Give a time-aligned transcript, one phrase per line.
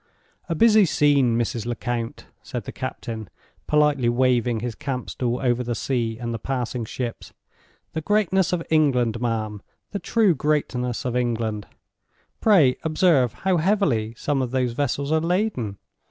[0.49, 1.67] "A busy scene, Mrs.
[1.67, 3.29] Lecount," said the captain,
[3.67, 7.33] politely waving his camp stool over the sea and the passing ships.
[7.93, 11.67] "The greatness of England, ma'am—the true greatness of England.
[12.39, 15.77] Pray observe how heavily some of those vessels are laden!